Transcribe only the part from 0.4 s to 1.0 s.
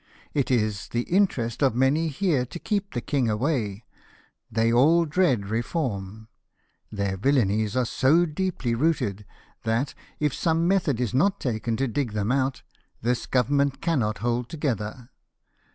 is